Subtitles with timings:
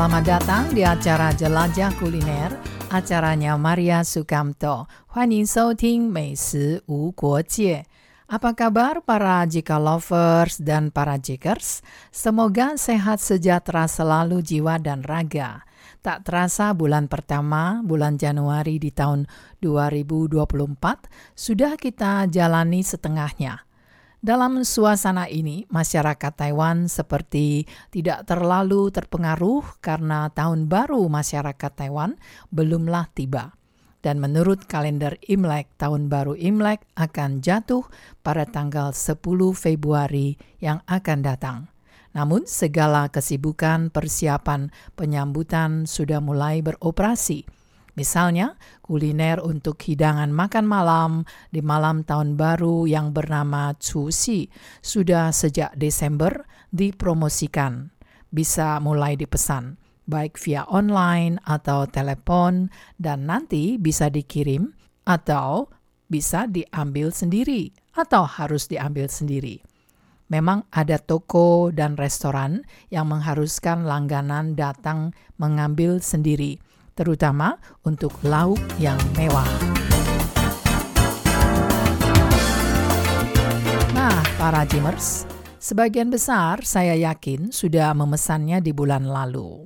[0.00, 2.54] Selamat datang di acara Jelajah Kuliner,
[2.88, 4.88] acaranya Maria Sukamto.
[5.04, 7.84] 欢迎收听美食无国界。
[8.26, 11.84] Apa kabar para Jika lovers dan para Jikers?
[12.08, 15.62] Semoga sehat sejahtera selalu jiwa dan raga.
[16.02, 19.30] Tak terasa bulan pertama, bulan Januari di tahun
[19.62, 21.06] 2024,
[21.38, 23.66] sudah kita jalani setengahnya.
[24.21, 32.21] Dalam suasana ini, masyarakat Taiwan seperti tidak terlalu terpengaruh karena tahun baru masyarakat Taiwan
[32.53, 33.57] belumlah tiba.
[34.05, 37.81] Dan menurut kalender Imlek, tahun baru Imlek akan jatuh
[38.21, 39.25] pada tanggal 10
[39.57, 41.73] Februari yang akan datang.
[42.13, 47.60] Namun segala kesibukan persiapan penyambutan sudah mulai beroperasi
[47.91, 51.11] Misalnya, kuliner untuk hidangan makan malam
[51.51, 54.47] di malam tahun baru yang bernama Cusi
[54.79, 57.91] sudah sejak Desember dipromosikan.
[58.31, 59.75] Bisa mulai dipesan,
[60.07, 64.71] baik via online atau telepon, dan nanti bisa dikirim
[65.03, 65.67] atau
[66.07, 69.59] bisa diambil sendiri atau harus diambil sendiri.
[70.31, 76.55] Memang ada toko dan restoran yang mengharuskan langganan datang mengambil sendiri–
[77.01, 79.49] terutama untuk lauk yang mewah.
[83.97, 85.25] Nah, para Jimers,
[85.57, 89.65] sebagian besar saya yakin sudah memesannya di bulan lalu.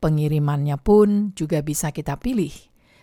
[0.00, 2.52] Pengirimannya pun juga bisa kita pilih.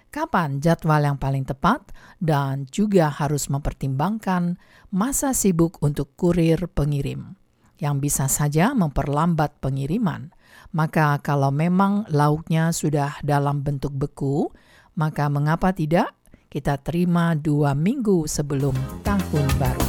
[0.10, 4.58] Kapan jadwal yang paling tepat dan juga harus mempertimbangkan
[4.90, 7.41] masa sibuk untuk kurir pengirim
[7.82, 10.30] yang bisa saja memperlambat pengiriman
[10.72, 14.52] maka kalau memang lauknya sudah dalam bentuk beku,
[14.96, 16.16] maka mengapa tidak
[16.52, 19.88] kita terima dua minggu sebelum tahun baru.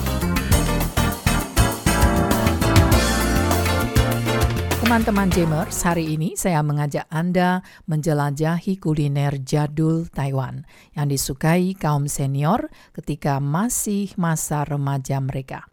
[4.82, 12.68] Teman-teman Jamers, hari ini saya mengajak Anda menjelajahi kuliner jadul Taiwan yang disukai kaum senior
[12.92, 15.71] ketika masih masa remaja mereka.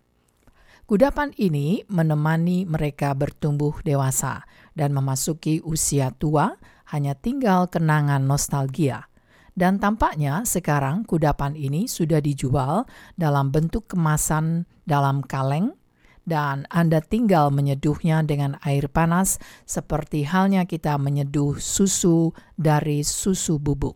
[0.89, 6.57] Kudapan ini menemani mereka bertumbuh dewasa dan memasuki usia tua,
[6.89, 9.05] hanya tinggal kenangan nostalgia.
[9.53, 15.78] Dan tampaknya sekarang kudapan ini sudah dijual dalam bentuk kemasan dalam kaleng
[16.25, 19.38] dan Anda tinggal menyeduhnya dengan air panas
[19.69, 23.94] seperti halnya kita menyeduh susu dari susu bubuk.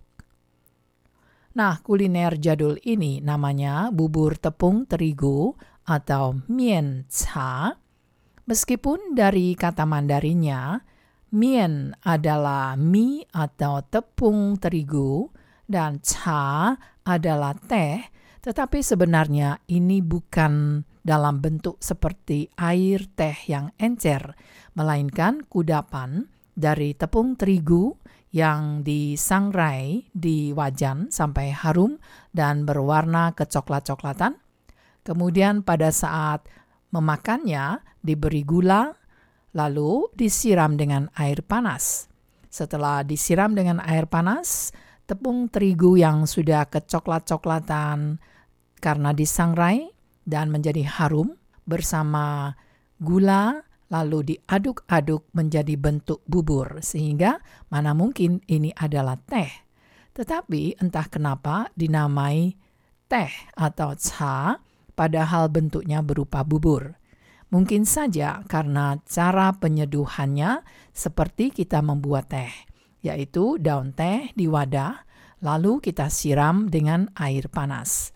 [1.54, 5.54] Nah, kuliner jadul ini namanya bubur tepung terigu
[5.88, 7.80] atau mian cha.
[8.44, 10.84] Meskipun dari kata Mandarinnya,
[11.32, 15.32] mian adalah mie atau tepung terigu
[15.64, 16.76] dan cha
[17.08, 18.04] adalah teh,
[18.44, 24.36] tetapi sebenarnya ini bukan dalam bentuk seperti air teh yang encer,
[24.76, 27.96] melainkan kudapan dari tepung terigu
[28.34, 32.02] yang disangrai di wajan sampai harum
[32.34, 34.42] dan berwarna kecoklat-coklatan
[35.04, 36.48] Kemudian pada saat
[36.96, 38.96] memakannya diberi gula,
[39.54, 42.08] lalu disiram dengan air panas.
[42.48, 44.72] Setelah disiram dengan air panas,
[45.04, 48.18] tepung terigu yang sudah kecoklat-coklatan
[48.80, 49.92] karena disangrai
[50.24, 51.36] dan menjadi harum
[51.68, 52.56] bersama
[53.00, 57.38] gula lalu diaduk-aduk menjadi bentuk bubur sehingga
[57.70, 59.52] mana mungkin ini adalah teh.
[60.14, 62.58] Tetapi entah kenapa dinamai
[63.06, 64.58] teh atau cha
[64.94, 66.98] padahal bentuknya berupa bubur.
[67.54, 72.50] Mungkin saja karena cara penyeduhannya seperti kita membuat teh,
[73.06, 75.06] yaitu daun teh di wadah,
[75.46, 78.10] lalu kita siram dengan air panas.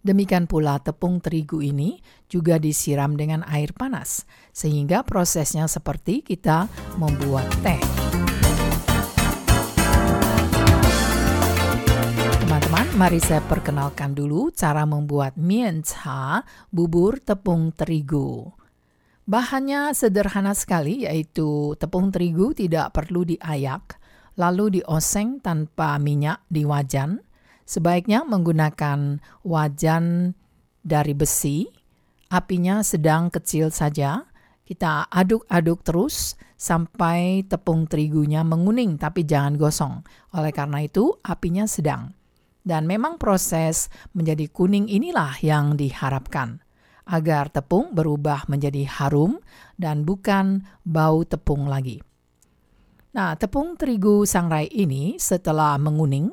[0.00, 7.52] Demikian pula tepung terigu ini juga disiram dengan air panas, sehingga prosesnya seperti kita membuat
[7.60, 8.29] teh.
[13.00, 18.52] Mari saya perkenalkan dulu cara membuat mian cha, bubur tepung terigu.
[19.24, 23.96] Bahannya sederhana sekali yaitu tepung terigu tidak perlu diayak,
[24.36, 27.24] lalu dioseng tanpa minyak di wajan.
[27.64, 30.36] Sebaiknya menggunakan wajan
[30.84, 31.72] dari besi,
[32.28, 34.28] apinya sedang kecil saja.
[34.68, 40.04] Kita aduk-aduk terus sampai tepung terigunya menguning tapi jangan gosong.
[40.36, 42.19] Oleh karena itu apinya sedang.
[42.60, 46.60] Dan memang proses menjadi kuning inilah yang diharapkan
[47.10, 49.42] agar tepung berubah menjadi harum
[49.80, 51.98] dan bukan bau tepung lagi.
[53.10, 56.30] Nah, tepung terigu sangrai ini setelah menguning,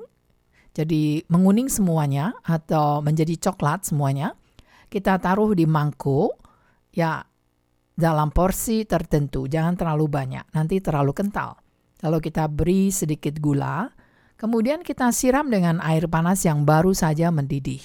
[0.77, 4.37] jadi menguning semuanya atau menjadi coklat semuanya,
[4.93, 6.37] kita taruh di mangkuk.
[6.93, 7.25] Ya,
[7.97, 11.57] dalam porsi tertentu, jangan terlalu banyak, nanti terlalu kental.
[12.05, 13.89] Lalu kita beri sedikit gula,
[14.37, 17.83] kemudian kita siram dengan air panas yang baru saja mendidih.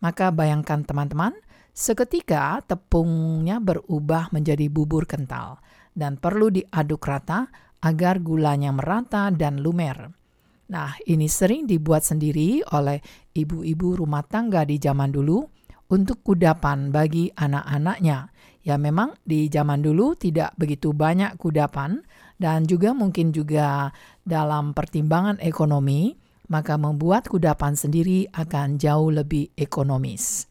[0.00, 1.32] Maka bayangkan teman-teman,
[1.72, 5.60] seketika tepungnya berubah menjadi bubur kental
[5.94, 7.48] dan perlu diaduk rata
[7.84, 10.10] agar gulanya merata dan lumer.
[10.72, 12.98] Nah, ini sering dibuat sendiri oleh
[13.36, 15.44] ibu-ibu rumah tangga di zaman dulu
[15.92, 18.34] untuk kudapan bagi anak-anaknya
[18.64, 22.00] Ya memang di zaman dulu tidak begitu banyak kudapan
[22.40, 23.92] dan juga mungkin juga
[24.24, 26.16] dalam pertimbangan ekonomi,
[26.48, 30.48] maka membuat kudapan sendiri akan jauh lebih ekonomis.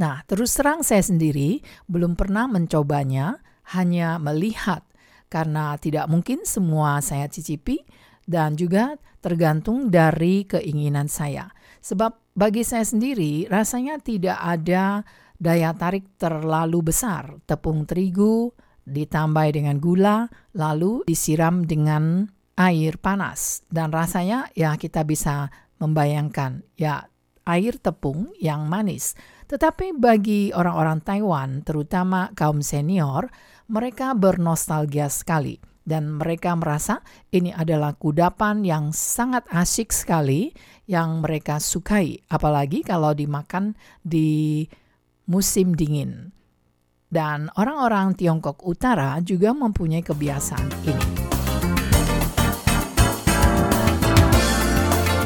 [0.00, 1.60] Nah, terus terang saya sendiri
[1.90, 3.42] belum pernah mencobanya,
[3.76, 4.82] hanya melihat
[5.30, 7.84] karena tidak mungkin semua saya cicipi
[8.26, 11.52] dan juga tergantung dari keinginan saya.
[11.84, 15.04] Sebab bagi saya sendiri rasanya tidak ada
[15.36, 17.38] daya tarik terlalu besar.
[17.44, 18.52] Tepung terigu
[18.86, 23.64] ditambah dengan gula, lalu disiram dengan air panas.
[23.68, 25.48] Dan rasanya ya kita bisa
[25.80, 27.08] membayangkan ya
[27.48, 29.16] air tepung yang manis.
[29.48, 33.26] Tetapi bagi orang-orang Taiwan, terutama kaum senior,
[33.66, 35.58] mereka bernostalgia sekali
[35.90, 37.02] dan mereka merasa
[37.34, 40.54] ini adalah kudapan yang sangat asyik sekali
[40.86, 43.74] yang mereka sukai apalagi kalau dimakan
[44.04, 44.66] di
[45.26, 46.34] musim dingin.
[47.10, 51.06] Dan orang-orang Tiongkok Utara juga mempunyai kebiasaan ini.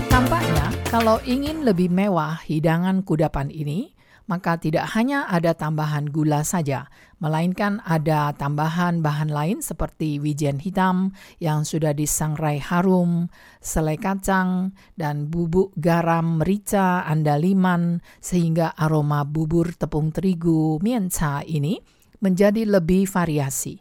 [0.08, 3.92] Tampaknya, kalau ingin lebih mewah hidangan kudapan ini,
[4.24, 6.88] maka tidak hanya ada tambahan gula saja,
[7.20, 13.28] melainkan ada tambahan bahan lain seperti wijen hitam yang sudah disangrai harum,
[13.60, 21.80] selai kacang, dan bubuk garam merica andaliman sehingga aroma bubur tepung terigu mienca ini
[22.24, 23.76] menjadi lebih variasi.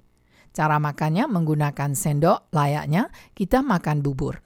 [0.54, 4.44] Cara makannya menggunakan sendok layaknya kita makan bubur.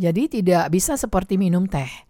[0.00, 2.09] Jadi tidak bisa seperti minum teh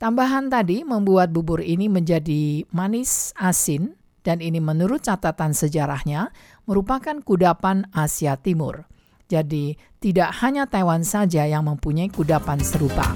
[0.00, 6.32] Tambahan tadi membuat bubur ini menjadi manis asin dan ini menurut catatan sejarahnya
[6.64, 8.88] merupakan kudapan Asia Timur.
[9.28, 13.12] Jadi tidak hanya Taiwan saja yang mempunyai kudapan serupa.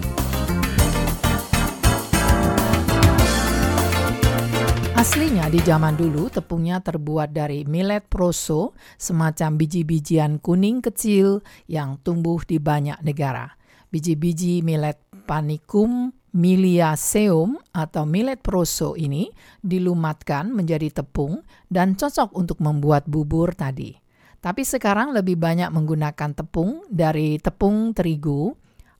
[4.92, 12.44] Aslinya di zaman dulu tepungnya terbuat dari millet proso, semacam biji-bijian kuning kecil yang tumbuh
[12.44, 13.56] di banyak negara.
[13.88, 19.30] Biji-biji millet panicum Miliaceum atau millet proso ini
[19.62, 23.94] dilumatkan menjadi tepung dan cocok untuk membuat bubur tadi.
[24.42, 28.50] Tapi sekarang lebih banyak menggunakan tepung dari tepung terigu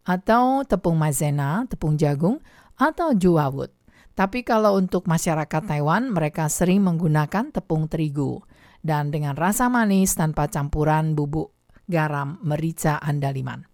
[0.07, 2.39] atau tepung maizena, tepung jagung,
[2.79, 3.75] atau juawut.
[4.15, 8.47] Tapi kalau untuk masyarakat Taiwan, mereka sering menggunakan tepung terigu
[8.79, 11.51] dan dengan rasa manis tanpa campuran bubuk
[11.91, 13.67] garam merica andaliman.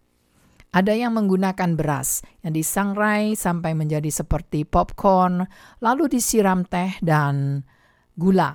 [0.71, 5.43] Ada yang menggunakan beras yang disangrai sampai menjadi seperti popcorn,
[5.83, 7.67] lalu disiram teh dan
[8.15, 8.55] gula,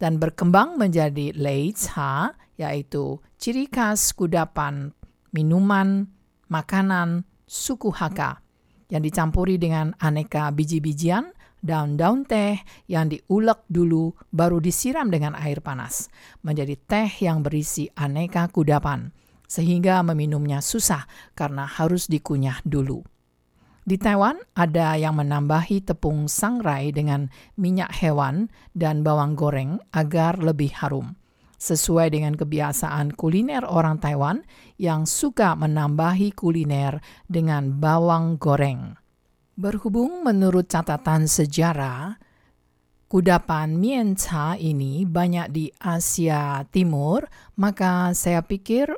[0.00, 4.96] dan berkembang menjadi lei cha, yaitu ciri khas kudapan
[5.36, 6.08] minuman,
[6.48, 8.40] makanan, suku Hakka,
[8.88, 16.08] yang dicampuri dengan aneka biji-bijian, daun-daun teh yang diulek dulu baru disiram dengan air panas,
[16.40, 19.12] menjadi teh yang berisi aneka kudapan
[19.52, 21.04] sehingga meminumnya susah
[21.36, 23.04] karena harus dikunyah dulu.
[23.84, 27.28] Di Taiwan, ada yang menambahi tepung sangrai dengan
[27.60, 31.18] minyak hewan dan bawang goreng agar lebih harum.
[31.58, 34.46] Sesuai dengan kebiasaan kuliner orang Taiwan
[34.78, 38.94] yang suka menambahi kuliner dengan bawang goreng.
[39.58, 42.22] Berhubung menurut catatan sejarah,
[43.10, 47.26] kudapan mien cha ini banyak di Asia Timur,
[47.58, 48.94] maka saya pikir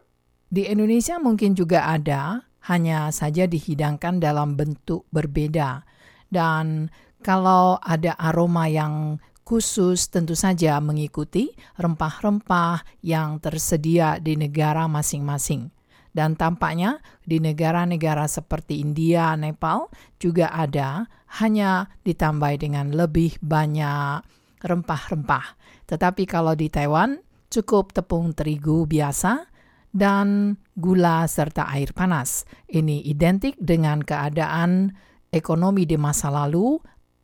[0.48, 5.84] di Indonesia mungkin juga ada, hanya saja dihidangkan dalam bentuk berbeda.
[6.28, 6.88] Dan
[7.20, 15.68] kalau ada aroma yang khusus tentu saja mengikuti rempah-rempah yang tersedia di negara masing-masing.
[16.14, 19.90] Dan tampaknya di negara-negara seperti India, Nepal
[20.22, 21.10] juga ada,
[21.42, 24.22] hanya ditambah dengan lebih banyak
[24.62, 25.58] rempah-rempah.
[25.90, 27.18] Tetapi kalau di Taiwan
[27.50, 29.53] cukup tepung terigu biasa
[29.94, 32.42] dan gula serta air panas.
[32.66, 34.90] Ini identik dengan keadaan
[35.30, 36.76] ekonomi di masa lalu,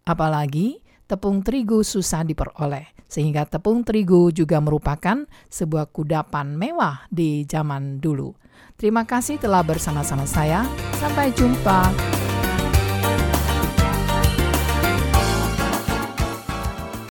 [0.07, 0.79] apalagi
[1.11, 8.31] tepung terigu susah diperoleh, sehingga tepung terigu juga merupakan sebuah kudapan mewah di zaman dulu.
[8.79, 10.65] Terima kasih telah bersama-sama saya.
[10.97, 12.30] Sampai jumpa.